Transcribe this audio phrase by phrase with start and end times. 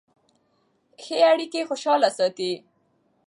[1.03, 2.51] ښې اړیکې خوشحاله ساتي.